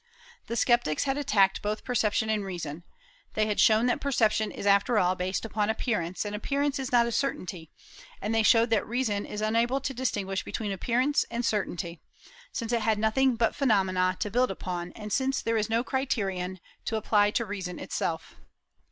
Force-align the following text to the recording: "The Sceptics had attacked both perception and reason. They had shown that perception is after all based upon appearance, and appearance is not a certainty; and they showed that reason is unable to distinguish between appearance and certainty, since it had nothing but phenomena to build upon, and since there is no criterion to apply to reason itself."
"The 0.47 0.55
Sceptics 0.55 1.03
had 1.03 1.15
attacked 1.19 1.61
both 1.61 1.83
perception 1.83 2.27
and 2.31 2.43
reason. 2.43 2.81
They 3.35 3.45
had 3.45 3.59
shown 3.59 3.85
that 3.85 4.01
perception 4.01 4.49
is 4.49 4.65
after 4.65 4.97
all 4.97 5.13
based 5.13 5.45
upon 5.45 5.69
appearance, 5.69 6.25
and 6.25 6.35
appearance 6.35 6.79
is 6.79 6.91
not 6.91 7.05
a 7.05 7.11
certainty; 7.11 7.69
and 8.19 8.33
they 8.33 8.41
showed 8.41 8.71
that 8.71 8.87
reason 8.87 9.27
is 9.27 9.41
unable 9.41 9.79
to 9.81 9.93
distinguish 9.93 10.43
between 10.43 10.71
appearance 10.71 11.23
and 11.29 11.45
certainty, 11.45 12.01
since 12.51 12.73
it 12.73 12.81
had 12.81 12.97
nothing 12.97 13.35
but 13.35 13.53
phenomena 13.53 14.17
to 14.21 14.31
build 14.31 14.49
upon, 14.49 14.91
and 14.93 15.13
since 15.13 15.39
there 15.43 15.55
is 15.55 15.69
no 15.69 15.83
criterion 15.83 16.59
to 16.85 16.95
apply 16.95 17.29
to 17.29 17.45
reason 17.45 17.77
itself." 17.77 18.37